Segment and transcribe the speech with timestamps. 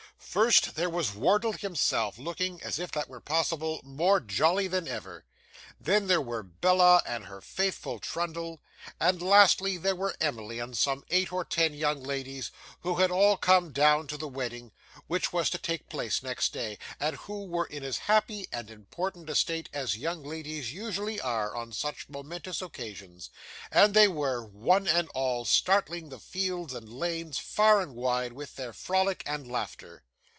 [0.23, 5.25] First, there was Wardle himself, looking, if that were possible, more jolly than ever;
[5.77, 8.61] then there were Bella and her faithful Trundle;
[8.97, 12.49] and, lastly, there were Emily and some eight or ten young ladies,
[12.81, 14.71] who had all come down to the wedding,
[15.07, 19.29] which was to take place next day, and who were in as happy and important
[19.29, 23.31] a state as young ladies usually are, on such momentous occasions;
[23.69, 28.55] and they were, one and all, startling the fields and lanes, far and wide, with
[28.55, 30.05] their frolic and laughter.